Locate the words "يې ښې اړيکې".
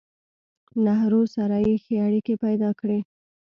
1.65-2.35